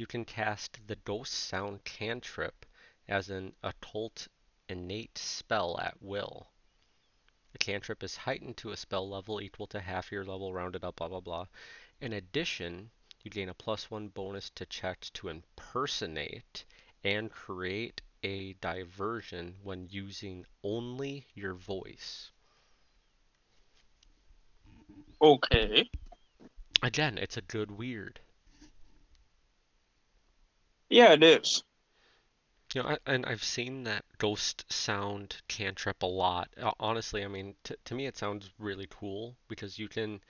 You 0.00 0.06
can 0.06 0.24
cast 0.24 0.80
the 0.86 0.96
Ghost 0.96 1.34
Sound 1.34 1.84
cantrip 1.84 2.64
as 3.06 3.28
an 3.28 3.54
occult 3.62 4.28
innate 4.66 5.18
spell 5.18 5.78
at 5.78 6.00
will. 6.00 6.46
The 7.52 7.58
cantrip 7.58 8.02
is 8.02 8.16
heightened 8.16 8.56
to 8.56 8.70
a 8.70 8.78
spell 8.78 9.06
level 9.06 9.42
equal 9.42 9.66
to 9.66 9.78
half 9.78 10.10
your 10.10 10.24
level 10.24 10.54
rounded 10.54 10.84
up, 10.84 10.96
blah 10.96 11.08
blah 11.08 11.20
blah. 11.20 11.48
In 12.00 12.14
addition, 12.14 12.90
you 13.22 13.30
gain 13.30 13.50
a 13.50 13.52
plus 13.52 13.90
one 13.90 14.08
bonus 14.08 14.48
to 14.54 14.64
checks 14.64 15.10
to 15.10 15.28
impersonate 15.28 16.64
and 17.04 17.30
create 17.30 18.00
a 18.22 18.54
diversion 18.54 19.58
when 19.62 19.86
using 19.90 20.46
only 20.62 21.26
your 21.34 21.52
voice. 21.52 22.30
Okay. 25.20 25.90
Again, 26.82 27.18
it's 27.18 27.36
a 27.36 27.42
good 27.42 27.70
weird. 27.70 28.18
Yeah, 30.90 31.12
it 31.14 31.22
is. 31.22 31.62
You 32.74 32.82
know, 32.82 32.88
I, 32.88 32.98
and 33.06 33.24
I've 33.26 33.44
seen 33.44 33.84
that 33.84 34.04
ghost 34.18 34.64
sound 34.72 35.40
cantrip 35.46 36.02
a 36.02 36.06
lot. 36.06 36.50
Uh, 36.56 36.72
Honestly, 36.80 37.24
I 37.24 37.28
mean, 37.28 37.54
t 37.62 37.76
to 37.84 37.94
me 37.94 38.06
it 38.06 38.16
sounds 38.16 38.50
really 38.58 38.88
cool 38.90 39.36
because 39.46 39.78
you 39.78 39.88
can. 39.88 40.20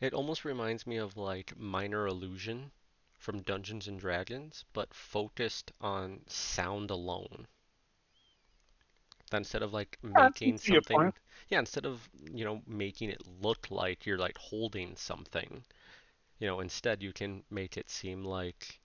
It 0.00 0.14
almost 0.14 0.44
reminds 0.44 0.86
me 0.86 0.98
of 0.98 1.16
like 1.16 1.56
Minor 1.56 2.06
Illusion 2.06 2.72
from 3.18 3.42
Dungeons 3.42 3.88
and 3.88 4.00
Dragons, 4.00 4.64
but 4.72 4.94
focused 4.94 5.72
on 5.80 6.24
sound 6.28 6.90
alone. 6.90 7.48
That 9.30 9.38
instead 9.38 9.62
of 9.64 9.72
like 9.72 9.98
I 10.16 10.28
making 10.30 10.58
something, 10.58 11.12
yeah, 11.48 11.58
instead 11.58 11.86
of, 11.86 12.08
you 12.32 12.44
know, 12.44 12.62
making 12.68 13.10
it 13.10 13.26
look 13.26 13.68
like 13.68 14.06
you're 14.06 14.16
like 14.18 14.38
holding 14.38 14.94
something, 14.94 15.64
you 16.38 16.46
know, 16.48 16.60
instead 16.60 17.02
you 17.02 17.12
can 17.14 17.44
make 17.50 17.76
it 17.78 17.90
seem 17.90 18.24
like 18.24 18.81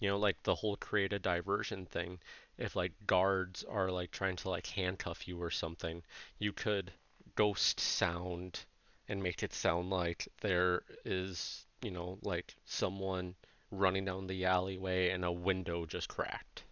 you 0.00 0.08
know, 0.08 0.18
like 0.18 0.42
the 0.42 0.54
whole 0.54 0.76
create 0.76 1.12
a 1.12 1.18
diversion 1.18 1.86
thing. 1.86 2.18
If 2.58 2.76
like 2.76 2.92
guards 3.06 3.64
are 3.64 3.90
like 3.90 4.10
trying 4.10 4.36
to 4.36 4.50
like 4.50 4.66
handcuff 4.66 5.28
you 5.28 5.40
or 5.42 5.50
something, 5.50 6.02
you 6.38 6.52
could 6.52 6.92
ghost 7.36 7.80
sound 7.80 8.64
and 9.08 9.22
make 9.22 9.42
it 9.42 9.52
sound 9.52 9.90
like 9.90 10.28
there 10.40 10.82
is, 11.04 11.66
you 11.82 11.90
know, 11.90 12.18
like 12.22 12.54
someone 12.64 13.34
running 13.70 14.04
down 14.04 14.26
the 14.26 14.44
alleyway 14.44 15.10
and 15.10 15.24
a 15.24 15.32
window 15.32 15.86
just 15.86 16.08
cracked. 16.08 16.64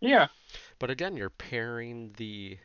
Yeah. 0.00 0.28
But 0.78 0.90
again, 0.90 1.16
you're 1.16 1.30
pairing 1.30 2.12
the 2.16 2.58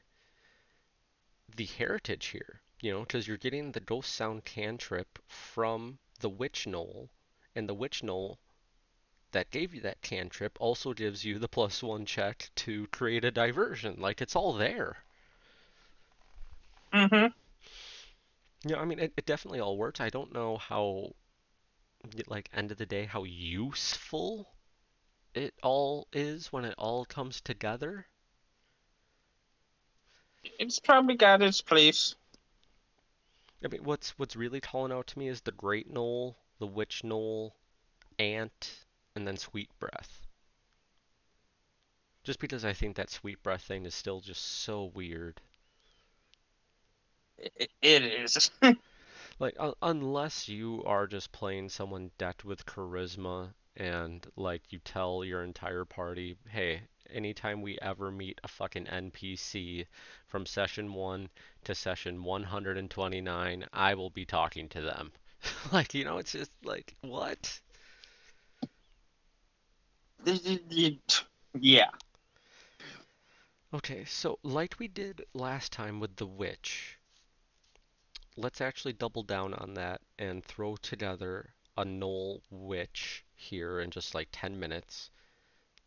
the 1.56 1.66
heritage 1.66 2.28
here, 2.28 2.62
you 2.82 2.92
know, 2.92 3.02
because 3.02 3.28
you're 3.28 3.38
getting 3.38 3.72
the 3.72 3.80
ghost 3.80 4.14
sound 4.14 4.46
cantrip 4.46 5.20
from 5.28 6.00
the 6.20 6.30
witch 6.30 6.66
gnoll, 6.68 7.10
and 7.60 7.70
the 7.70 7.76
witch 7.76 8.02
gnoll 8.02 8.38
that 9.32 9.52
gave 9.52 9.76
you 9.76 9.82
that 9.82 10.02
cantrip 10.02 10.58
also 10.60 10.94
gives 10.94 11.24
you 11.24 11.38
the 11.38 11.48
plus 11.48 11.84
one 11.84 12.06
check 12.06 12.50
to 12.56 12.88
create 12.88 13.24
a 13.24 13.30
diversion. 13.30 14.00
Like 14.00 14.22
it's 14.22 14.36
all 14.36 14.54
there. 14.54 14.98
Mm-hmm. 16.92 17.28
Yeah, 18.68 18.78
I 18.78 18.86
mean 18.86 19.00
it, 19.00 19.14
it 19.16 19.26
definitely 19.26 19.60
all 19.60 19.78
works. 19.78 20.02
I 20.02 20.10
don't 20.10 20.34
know 20.34 20.58
how 20.58 21.14
like 22.28 22.50
end 22.54 22.72
of 22.72 22.78
the 22.78 22.86
day 22.86 23.06
how 23.06 23.24
useful 23.26 24.50
it 25.36 25.54
all 25.62 26.08
is 26.14 26.52
when 26.52 26.66
it 26.66 26.76
all 26.78 27.06
comes 27.06 27.42
together. 27.42 28.08
It's 30.44 30.80
probably 30.80 31.16
got 31.16 31.42
its 31.42 31.62
place. 31.62 32.16
I 33.64 33.68
mean 33.68 33.84
what's 33.84 34.18
what's 34.18 34.36
really 34.36 34.62
calling 34.62 34.92
out 34.92 35.08
to 35.08 35.20
me 35.20 35.28
is 35.28 35.42
the 35.42 35.52
Great 35.52 35.94
Gnoll, 35.94 36.36
the 36.60 36.68
Witch 36.68 37.02
Gnoll, 37.04 37.54
Ant, 38.20 38.86
and 39.16 39.28
then 39.28 39.38
Sweet 39.38 39.70
Breath. 39.80 40.28
Just 42.24 42.40
because 42.40 42.64
I 42.64 42.74
think 42.74 42.96
that 42.98 43.10
Sweet 43.10 43.42
Breath 43.42 43.64
thing 43.64 43.86
is 43.86 43.96
still 43.96 44.22
just 44.22 44.44
so 44.44 44.86
weird. 44.86 45.42
It, 47.38 47.72
it 47.82 48.04
is. 48.04 48.52
Like, 49.40 49.56
uh, 49.58 49.74
unless 49.82 50.50
you 50.50 50.84
are 50.86 51.08
just 51.08 51.32
playing 51.32 51.70
someone 51.70 52.12
decked 52.18 52.44
with 52.44 52.66
charisma 52.66 53.54
and, 53.76 54.28
like, 54.36 54.72
you 54.72 54.80
tell 54.80 55.24
your 55.24 55.44
entire 55.44 55.86
party, 55.86 56.36
hey, 56.50 56.84
anytime 57.10 57.62
we 57.62 57.80
ever 57.82 58.12
meet 58.12 58.40
a 58.44 58.50
fucking 58.50 58.86
NPC 58.88 59.88
from 60.28 60.46
session 60.46 60.94
1 60.94 61.30
to 61.64 61.74
session 61.74 62.24
129, 62.24 63.66
I 63.72 63.94
will 63.96 64.10
be 64.10 64.26
talking 64.26 64.68
to 64.70 64.82
them. 64.82 65.14
Like, 65.72 65.94
you 65.94 66.04
know, 66.04 66.18
it's 66.18 66.32
just 66.32 66.52
like, 66.64 66.96
what? 67.02 67.60
Yeah. 71.60 71.90
Okay, 73.74 74.04
so 74.06 74.40
like 74.42 74.76
we 74.80 74.88
did 74.88 75.26
last 75.34 75.72
time 75.72 76.00
with 76.00 76.16
the 76.16 76.26
witch, 76.26 76.98
let's 78.36 78.62
actually 78.62 78.94
double 78.94 79.22
down 79.24 79.54
on 79.54 79.76
that 79.76 80.02
and 80.18 80.44
throw 80.44 80.76
together 80.78 81.54
a 81.78 81.86
gnoll 81.86 82.42
witch 82.50 83.24
here 83.36 83.80
in 83.80 83.92
just 83.92 84.16
like 84.16 84.30
10 84.32 84.60
minutes. 84.60 85.12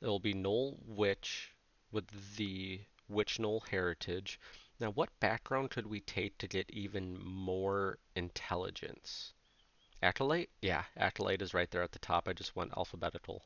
It'll 0.01 0.21
be 0.21 0.35
gnoll 0.35 0.79
witch 0.87 1.55
with 1.91 2.37
the 2.37 2.81
witch 3.09 3.39
gnoll 3.39 3.67
heritage. 3.69 4.39
Now, 4.79 4.91
what 4.91 5.19
background 5.21 5.71
could 5.71 5.87
we 5.87 6.01
take 6.01 6.39
to 6.39 6.49
get 6.49 6.71
even 6.71 7.19
more 7.23 7.99
intelligence? 8.15 9.33
Acolyte? 10.03 10.51
Yeah, 10.61 10.83
Acolyte 10.97 11.43
is 11.43 11.55
right 11.55 11.71
there 11.71 11.83
at 11.83 11.93
the 11.93 11.99
top. 12.01 12.29
I 12.29 12.33
just 12.33 12.57
went 12.57 12.73
alphabetical. 12.77 13.45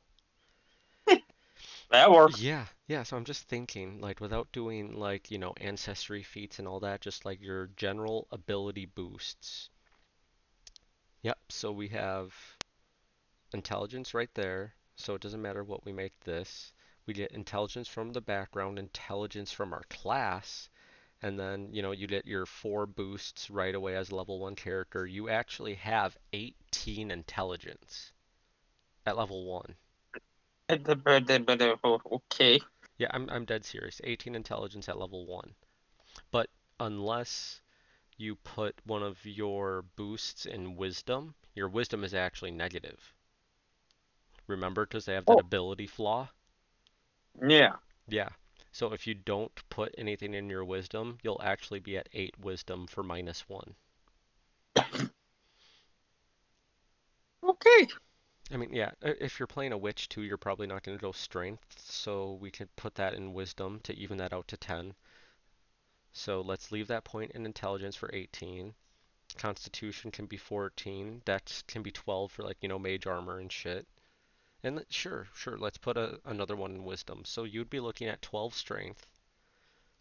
That 1.90 2.10
works. 2.10 2.40
Yeah, 2.40 2.66
yeah, 2.88 3.04
so 3.04 3.16
I'm 3.16 3.24
just 3.24 3.44
thinking, 3.44 4.00
like, 4.00 4.20
without 4.20 4.50
doing, 4.50 4.96
like, 4.96 5.30
you 5.30 5.38
know, 5.38 5.54
ancestry 5.60 6.22
feats 6.22 6.58
and 6.58 6.66
all 6.66 6.80
that, 6.80 7.00
just 7.00 7.24
like 7.24 7.40
your 7.40 7.68
general 7.76 8.26
ability 8.32 8.86
boosts. 8.86 9.70
Yep, 11.22 11.38
so 11.48 11.70
we 11.70 11.88
have 11.88 12.34
intelligence 13.52 14.14
right 14.14 14.32
there, 14.34 14.74
so 14.96 15.14
it 15.14 15.20
doesn't 15.20 15.42
matter 15.42 15.62
what 15.62 15.84
we 15.84 15.92
make 15.92 16.18
this. 16.24 16.72
We 17.06 17.14
get 17.14 17.30
intelligence 17.30 17.86
from 17.86 18.12
the 18.12 18.20
background, 18.20 18.78
intelligence 18.78 19.52
from 19.52 19.72
our 19.72 19.84
class, 19.88 20.68
and 21.22 21.38
then, 21.38 21.72
you 21.72 21.82
know, 21.82 21.92
you 21.92 22.06
get 22.06 22.26
your 22.26 22.46
four 22.46 22.86
boosts 22.86 23.50
right 23.50 23.74
away 23.74 23.96
as 23.96 24.12
level 24.12 24.38
one 24.40 24.56
character. 24.56 25.06
You 25.06 25.28
actually 25.28 25.74
have 25.74 26.16
18 26.32 27.10
intelligence 27.10 28.12
at 29.06 29.16
level 29.16 29.44
one. 29.46 29.76
Okay. 30.70 32.60
Yeah, 32.98 33.08
I'm 33.10 33.30
I'm 33.30 33.46
dead 33.46 33.64
serious. 33.64 34.02
18 34.04 34.34
intelligence 34.34 34.86
at 34.86 34.98
level 34.98 35.24
1. 35.24 35.54
But 36.30 36.50
unless 36.78 37.62
you 38.16 38.36
put 38.36 38.80
one 38.84 39.02
of 39.02 39.24
your 39.26 39.82
boosts 39.82 40.46
in 40.46 40.76
wisdom, 40.76 41.34
your 41.54 41.68
wisdom 41.68 42.04
is 42.04 42.14
actually 42.14 42.52
negative. 42.52 43.14
Remember, 44.48 44.84
because 44.84 45.04
they 45.04 45.14
have 45.14 45.26
that 45.26 45.38
Oh, 45.38 45.40
ability 45.40 45.86
flaw? 45.86 46.30
yeah. 47.48 47.76
Yeah. 48.08 48.30
So 48.78 48.92
if 48.92 49.06
you 49.06 49.14
don't 49.14 49.54
put 49.70 49.94
anything 49.96 50.34
in 50.34 50.50
your 50.50 50.62
wisdom, 50.62 51.16
you'll 51.22 51.40
actually 51.42 51.80
be 51.80 51.96
at 51.96 52.10
8 52.12 52.38
wisdom 52.38 52.86
for 52.86 53.02
minus 53.02 53.48
1. 53.48 53.74
Okay. 57.42 57.88
I 58.50 58.56
mean, 58.58 58.74
yeah, 58.74 58.90
if 59.00 59.38
you're 59.38 59.46
playing 59.46 59.72
a 59.72 59.78
witch 59.78 60.10
too, 60.10 60.22
you're 60.22 60.36
probably 60.36 60.66
not 60.66 60.82
going 60.82 60.98
to 60.98 61.00
go 61.00 61.12
strength, 61.12 61.78
so 61.78 62.32
we 62.34 62.50
could 62.50 62.74
put 62.76 62.96
that 62.96 63.14
in 63.14 63.32
wisdom 63.32 63.80
to 63.84 63.94
even 63.94 64.18
that 64.18 64.34
out 64.34 64.48
to 64.48 64.58
10. 64.58 64.94
So 66.12 66.42
let's 66.42 66.70
leave 66.70 66.88
that 66.88 67.04
point 67.04 67.30
in 67.30 67.46
intelligence 67.46 67.96
for 67.96 68.10
18. 68.12 68.74
Constitution 69.38 70.10
can 70.10 70.26
be 70.26 70.36
14. 70.36 71.22
Dex 71.24 71.62
can 71.62 71.82
be 71.82 71.92
12 71.92 72.30
for 72.30 72.42
like, 72.42 72.58
you 72.60 72.68
know, 72.68 72.78
mage 72.78 73.06
armor 73.06 73.38
and 73.38 73.50
shit. 73.50 73.86
And 74.66 74.84
sure, 74.90 75.28
sure, 75.32 75.56
let's 75.56 75.78
put 75.78 75.96
a, 75.96 76.20
another 76.24 76.56
one 76.56 76.72
in 76.72 76.82
wisdom. 76.82 77.24
So 77.24 77.44
you'd 77.44 77.70
be 77.70 77.78
looking 77.78 78.08
at 78.08 78.20
12 78.20 78.52
strength, 78.52 79.06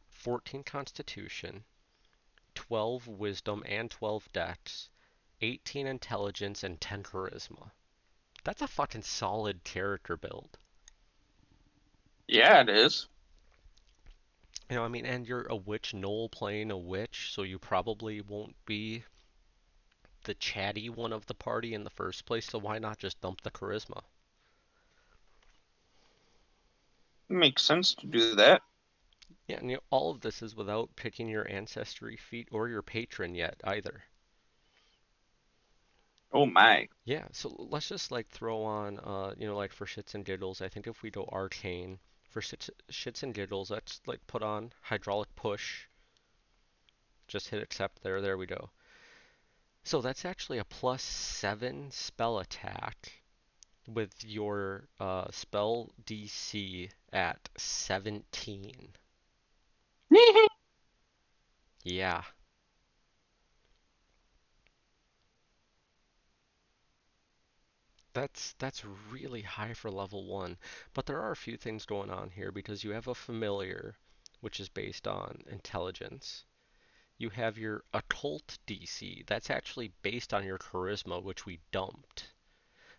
14 0.10 0.63
constitution, 0.63 1.63
12 2.56 3.08
wisdom 3.08 3.62
and 3.68 3.92
12 3.92 4.28
dex, 4.34 4.89
18 5.42 5.86
intelligence 5.86 6.63
and 6.63 6.82
10 6.82 7.04
charisma. 7.04 7.70
That's 8.44 8.63
a 8.63 8.68
fucking 8.68 9.04
solid 9.04 9.63
character 9.63 10.18
build. 10.18 10.58
Yeah, 12.28 12.62
it 12.62 12.70
is. 12.70 13.08
You 14.72 14.78
know, 14.78 14.84
I 14.84 14.88
mean, 14.88 15.06
and 15.06 15.28
you're 15.28 15.46
a 15.46 15.56
witch 15.56 15.94
Gnoll 15.94 16.32
playing 16.32 16.72
a 16.72 16.78
witch, 16.78 17.32
so 17.32 17.44
you 17.44 17.60
probably 17.60 18.20
won't 18.20 18.56
be 18.66 19.04
the 20.24 20.34
chatty 20.34 20.89
one 20.89 21.13
of 21.13 21.28
the 21.28 21.36
party 21.36 21.76
in 21.76 21.84
the 21.84 21.92
first 21.92 22.26
place, 22.26 22.48
so 22.48 22.58
why 22.58 22.80
not 22.80 22.98
just 22.98 23.22
dump 23.22 23.42
the 23.42 23.52
charisma? 23.52 24.02
Makes 27.30 27.64
sense 27.64 27.96
to 27.96 28.08
do 28.08 28.36
that. 28.36 28.62
Yeah, 29.48 29.58
and 29.58 29.70
you 29.70 29.78
know, 29.78 29.84
all 29.90 30.12
of 30.12 30.22
this 30.22 30.42
is 30.42 30.56
without 30.56 30.96
picking 30.96 31.28
your 31.28 31.50
ancestry 31.50 32.18
feat 32.18 32.48
or 32.52 32.68
your 32.68 32.82
patron 32.82 33.36
yet 33.36 33.60
either. 33.64 34.04
Oh 36.32 36.46
my. 36.46 36.88
Yeah, 37.06 37.28
so 37.32 37.56
let's 37.70 37.88
just 37.88 38.12
like 38.12 38.28
throw 38.28 38.64
on, 38.64 39.00
uh, 39.00 39.34
you 39.38 39.48
know, 39.48 39.56
like 39.56 39.72
for 39.72 39.86
shits 39.86 40.16
and 40.16 40.26
giggles, 40.26 40.62
I 40.62 40.68
think 40.68 40.88
if 40.88 41.02
we 41.02 41.10
go 41.10 41.30
arcane, 41.32 42.00
for 42.30 42.42
shits, 42.42 42.70
shits 42.92 43.24
and 43.24 43.34
giggles, 43.34 43.72
let's 43.72 44.02
like 44.06 44.26
put 44.28 44.44
on 44.44 44.74
hydraulic 44.82 45.34
push. 45.36 45.86
Just 47.28 47.50
hit 47.50 47.64
accept 47.64 48.04
there, 48.04 48.22
there 48.22 48.38
we 48.38 48.46
go. 48.46 48.70
So 49.84 50.02
that's 50.02 50.26
actually 50.26 50.58
a 50.58 50.66
plus 50.66 51.02
seven 51.04 51.92
spell 51.92 52.40
attack 52.40 53.14
with 53.88 54.24
your 54.24 54.88
uh, 55.00 55.30
spell 55.32 55.91
DC 56.06 56.89
at 57.13 57.50
17. 57.58 58.95
Yeah, 61.84 62.24
That's 68.13 68.54
that's 68.54 68.84
really 68.84 69.43
high 69.43 69.76
for 69.76 69.91
level 69.91 70.26
one, 70.26 70.58
but 70.95 71.06
there 71.06 71.21
are 71.21 71.30
a 71.30 71.36
few 71.36 71.56
things 71.56 71.86
going 71.86 72.10
on 72.10 72.32
here 72.32 72.52
because 72.52 72.84
you 72.84 72.89
have 72.89 73.06
a 73.06 73.13
familiar, 73.13 73.95
which 74.41 74.60
is 74.60 74.69
based 74.69 75.08
on 75.08 75.43
intelligence. 75.45 76.45
You 77.17 77.32
have 77.32 77.58
your 77.58 77.84
occult 77.93 78.60
DC, 78.67 79.26
that's 79.28 79.50
actually 79.50 79.89
based 80.02 80.34
on 80.34 80.45
your 80.45 80.60
charisma, 80.60 81.24
which 81.24 81.45
we 81.45 81.60
dumped. 81.71 82.35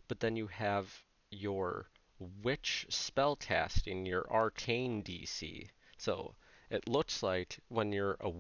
But 0.09 0.21
then 0.21 0.37
you 0.37 0.47
have 0.47 1.05
your 1.31 1.91
witch 2.19 2.87
spellcasting, 2.89 4.07
your 4.07 4.31
arcane 4.31 5.03
DC. 5.03 5.69
So 5.99 6.35
it 6.71 6.89
looks 6.89 7.23
like 7.23 7.59
when 7.69 7.93
you're 7.93 8.17
a, 8.21 8.33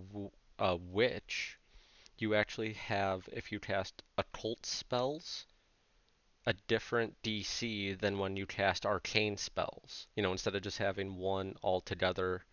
a 0.58 0.76
witch, 0.76 1.58
you 2.18 2.34
actually 2.34 2.72
have, 2.74 3.28
if 3.32 3.52
you 3.52 3.60
cast 3.60 4.02
occult 4.16 4.64
spells, 4.64 5.46
a 6.46 6.52
different 6.68 7.20
DC 7.22 7.98
than 7.98 8.18
when 8.18 8.36
you 8.36 8.46
cast 8.46 8.86
arcane 8.86 9.36
spells. 9.36 10.06
You 10.14 10.22
know, 10.22 10.32
instead 10.32 10.54
of 10.54 10.62
just 10.62 10.78
having 10.78 11.16
one 11.16 11.56
altogether 11.62 12.44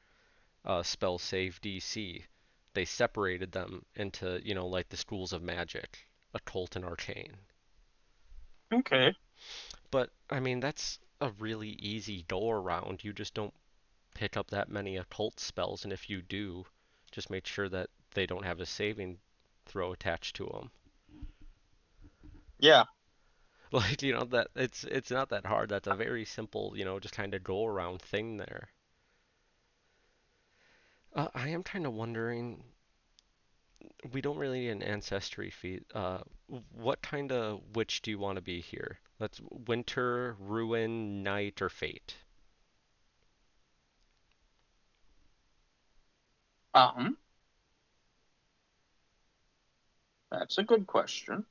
uh, 0.66 0.84
spell 0.84 1.20
save 1.20 1.62
DC, 1.62 2.26
they 2.74 2.86
separated 2.86 3.52
them 3.52 3.86
into, 3.96 4.42
you 4.44 4.56
know, 4.56 4.68
like 4.68 4.90
the 4.90 4.98
schools 4.98 5.32
of 5.32 5.44
magic, 5.44 6.08
occult 6.34 6.76
and 6.76 6.84
arcane. 6.84 7.38
Okay. 8.74 9.16
But 9.92 10.10
I 10.30 10.40
mean, 10.40 10.60
that's 10.60 11.00
a 11.22 11.30
really 11.32 11.70
easy 11.70 12.24
go 12.24 12.50
around. 12.50 13.04
You 13.04 13.14
just 13.14 13.34
don't 13.34 13.54
pick 14.16 14.36
up 14.36 14.50
that 14.50 14.70
many 14.70 14.98
occult 14.98 15.40
spells, 15.40 15.84
and 15.84 15.94
if 15.94 16.10
you 16.10 16.22
do, 16.22 16.66
just 17.12 17.30
make 17.30 17.48
sure 17.48 17.70
that 17.70 17.90
they 18.16 18.26
don't 18.26 18.46
have 18.46 18.60
a 18.60 18.66
saving 18.66 19.20
throw 19.66 19.94
attached 19.94 20.36
to 20.38 20.46
them. 20.46 20.72
Yeah. 22.60 22.86
Like, 23.72 24.04
you 24.04 24.14
know, 24.14 24.26
that 24.26 24.50
it's 24.56 24.84
it's 24.84 25.10
not 25.10 25.30
that 25.30 25.48
hard. 25.48 25.70
That's 25.70 25.88
a 25.88 25.96
very 25.96 26.26
simple, 26.26 26.78
you 26.78 26.86
know, 26.86 27.00
just 27.00 27.16
kind 27.16 27.34
of 27.34 27.44
go 27.44 27.66
around 27.66 28.04
thing 28.04 28.38
there. 28.38 28.70
Uh, 31.16 31.30
I 31.34 31.50
am 31.50 31.64
kind 31.64 31.86
of 31.88 31.94
wondering, 31.94 32.64
we 34.12 34.22
don't 34.22 34.38
really 34.38 34.62
need 34.62 34.70
an 34.70 34.84
ancestry 34.84 35.50
feat. 35.50 35.86
Uh, 35.94 36.20
what 36.72 37.02
kind 37.02 37.32
of 37.32 37.62
witch 37.76 38.02
do 38.02 38.12
you 38.12 38.20
want 38.20 38.38
to 38.38 38.42
be 38.42 38.62
here? 38.62 39.00
That's 39.20 39.42
winter, 39.68 40.36
ruin, 40.40 41.24
night, 41.24 41.62
or 41.62 41.70
fate. 41.70 42.16
Um, 46.74 47.18
that's 50.32 50.58
a 50.58 50.64
good 50.64 50.88
question. 50.88 51.46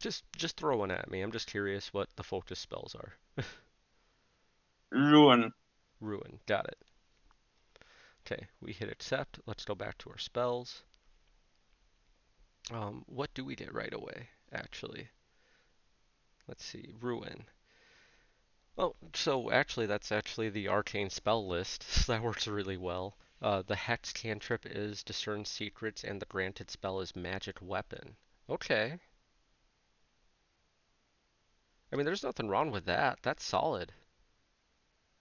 Just 0.00 0.24
just 0.36 0.56
throw 0.56 0.78
one 0.78 0.90
at 0.90 1.10
me. 1.10 1.20
I'm 1.20 1.32
just 1.32 1.48
curious 1.48 1.92
what 1.92 2.08
the 2.16 2.22
focus 2.22 2.58
spells 2.58 2.94
are. 2.94 3.44
Ruin. 4.90 5.52
Ruin, 6.00 6.38
got 6.46 6.66
it. 6.66 6.78
Okay, 8.26 8.46
we 8.60 8.72
hit 8.72 8.90
accept. 8.90 9.38
Let's 9.46 9.64
go 9.64 9.74
back 9.74 9.98
to 9.98 10.10
our 10.10 10.18
spells. 10.18 10.82
Um, 12.70 13.04
what 13.06 13.32
do 13.34 13.44
we 13.44 13.56
get 13.56 13.74
right 13.74 13.92
away, 13.92 14.28
actually? 14.52 15.08
Let's 16.48 16.64
see, 16.64 16.94
Ruin. 17.00 17.44
Oh, 18.76 18.96
so 19.14 19.50
actually, 19.50 19.86
that's 19.86 20.10
actually 20.10 20.50
the 20.50 20.68
arcane 20.68 21.10
spell 21.10 21.46
list, 21.46 21.82
so 21.84 22.12
that 22.12 22.22
works 22.22 22.46
really 22.46 22.76
well. 22.76 23.16
Uh, 23.40 23.62
the 23.62 23.76
hex 23.76 24.12
cantrip 24.12 24.64
is 24.66 25.02
discern 25.02 25.44
secrets, 25.44 26.02
and 26.04 26.20
the 26.20 26.26
granted 26.26 26.70
spell 26.70 27.00
is 27.00 27.14
magic 27.14 27.60
weapon. 27.60 28.16
Okay. 28.48 28.98
I 31.92 31.96
mean, 31.96 32.06
there's 32.06 32.24
nothing 32.24 32.48
wrong 32.48 32.70
with 32.70 32.86
that. 32.86 33.18
That's 33.22 33.44
solid. 33.44 33.92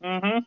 Mm-hmm. 0.04 0.40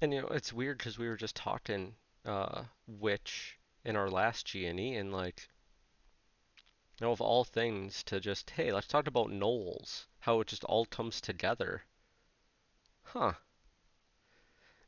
And 0.00 0.12
you 0.12 0.22
know, 0.22 0.28
it's 0.28 0.52
weird 0.52 0.78
because 0.78 0.98
we 0.98 1.08
were 1.08 1.16
just 1.16 1.36
talking 1.36 1.94
uh, 2.24 2.64
witch 2.86 3.58
in 3.84 3.96
our 3.96 4.08
last 4.10 4.46
G 4.46 4.66
and 4.66 4.78
E, 4.78 4.94
and 4.94 5.12
like, 5.12 5.48
you 7.00 7.06
know, 7.06 7.12
of 7.12 7.20
all 7.20 7.44
things, 7.44 8.02
to 8.04 8.20
just 8.20 8.50
hey, 8.50 8.72
let's 8.72 8.86
talk 8.86 9.06
about 9.06 9.30
gnolls. 9.30 10.06
How 10.20 10.40
it 10.40 10.48
just 10.48 10.64
all 10.64 10.86
comes 10.86 11.20
together. 11.20 11.82
Huh. 13.02 13.32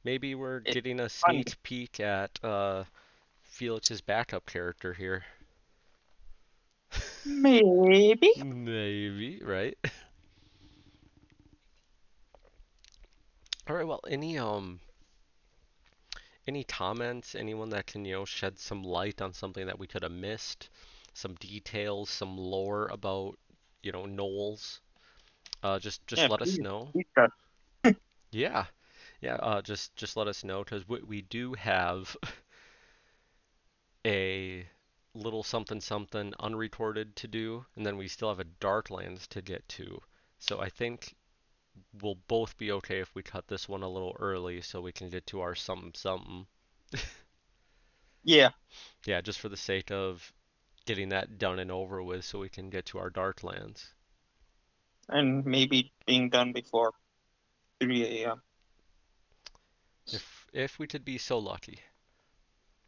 Maybe 0.04 0.34
we're 0.34 0.62
It's 0.64 0.74
getting 0.74 1.00
a 1.00 1.08
sneak 1.08 1.62
peek 1.62 1.98
at 2.00 2.38
uh, 2.44 2.84
Felix's 3.42 4.00
backup 4.02 4.46
character 4.46 4.92
here. 4.92 5.24
Maybe. 7.24 8.32
Maybe, 8.36 9.40
right? 9.42 9.76
All 13.68 13.76
right. 13.76 13.86
Well, 13.86 14.00
any 14.08 14.36
um, 14.38 14.80
any 16.46 16.64
comments? 16.64 17.34
Anyone 17.34 17.70
that 17.70 17.86
can 17.86 18.04
you 18.04 18.12
know 18.14 18.24
shed 18.24 18.58
some 18.58 18.82
light 18.82 19.20
on 19.22 19.32
something 19.32 19.66
that 19.66 19.78
we 19.78 19.86
could 19.86 20.02
have 20.02 20.12
missed? 20.12 20.68
Some 21.14 21.34
details, 21.34 22.10
some 22.10 22.36
lore 22.36 22.88
about 22.88 23.38
you 23.82 23.92
know 23.92 24.06
gnolls. 24.06 24.80
Uh, 25.62 25.78
just 25.78 26.06
just 26.06 26.26
Yeah, 26.26 26.28
let 26.28 26.42
us 26.42 26.60
know. 26.60 26.94
Yeah, 28.32 28.66
yeah. 29.20 29.36
Uh, 29.36 29.62
just 29.62 29.94
just 29.96 30.16
let 30.16 30.28
us 30.28 30.44
know 30.44 30.64
because 30.64 30.86
we 30.88 31.00
we 31.02 31.22
do 31.22 31.54
have 31.54 32.16
a 34.06 34.66
little 35.14 35.42
something 35.42 35.80
something 35.80 36.32
unrecorded 36.38 37.16
to 37.16 37.26
do, 37.28 37.66
and 37.76 37.84
then 37.86 37.96
we 37.96 38.08
still 38.08 38.28
have 38.28 38.40
a 38.40 38.44
Darklands 38.44 39.26
to 39.28 39.42
get 39.42 39.68
to. 39.68 40.00
So 40.38 40.60
I 40.60 40.68
think 40.68 41.14
we'll 42.00 42.16
both 42.16 42.56
be 42.58 42.72
okay 42.72 43.00
if 43.00 43.14
we 43.14 43.22
cut 43.22 43.48
this 43.48 43.68
one 43.68 43.82
a 43.82 43.88
little 43.88 44.16
early 44.18 44.60
so 44.60 44.80
we 44.80 44.92
can 44.92 45.10
get 45.10 45.26
to 45.28 45.40
our 45.40 45.54
something 45.54 45.92
something. 45.94 46.46
Yeah, 48.24 48.50
Yeah, 49.06 49.20
just 49.20 49.38
for 49.40 49.48
the 49.48 49.56
sake 49.56 49.90
of 49.90 50.32
getting 50.86 51.10
that 51.10 51.38
done 51.38 51.58
and 51.58 51.70
over 51.70 52.02
with 52.02 52.24
so 52.24 52.40
we 52.40 52.48
can 52.48 52.70
get 52.70 52.86
to 52.86 52.98
our 52.98 53.10
Darklands. 53.10 53.94
and 55.08 55.44
maybe 55.46 55.92
being 56.06 56.28
done 56.30 56.52
before 56.52 56.92
3 57.80 58.32
a.m. 58.32 58.42
If 60.10 60.48
if 60.54 60.78
we 60.78 60.86
could 60.86 61.04
be 61.04 61.18
so 61.18 61.38
lucky. 61.38 61.82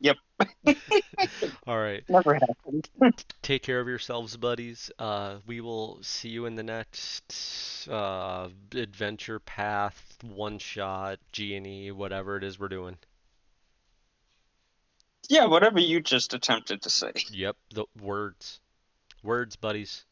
Yep, 0.00 0.16
All 1.66 1.78
right. 1.78 2.04
never 2.08 2.34
happened. 2.34 2.88
Take 3.42 3.62
care 3.62 3.80
of 3.80 3.88
yourselves, 3.88 4.36
buddies. 4.36 4.90
Uh, 4.98 5.36
we 5.46 5.60
will 5.60 5.98
see 6.02 6.28
you 6.28 6.46
in 6.46 6.54
the 6.54 6.62
next 6.62 7.88
uh, 7.88 8.48
adventure 8.74 9.38
path, 9.38 10.18
one 10.22 10.58
shot, 10.58 11.18
G&E, 11.32 11.90
whatever 11.92 12.36
it 12.36 12.44
is 12.44 12.58
we're 12.58 12.68
doing. 12.68 12.98
Yeah, 15.28 15.46
whatever 15.46 15.80
you 15.80 16.00
just 16.00 16.34
attempted 16.34 16.82
to 16.82 16.90
say. 16.90 17.12
Yep, 17.30 17.56
the 17.74 17.84
words. 18.00 18.60
Words, 19.22 19.56
buddies. 19.56 20.04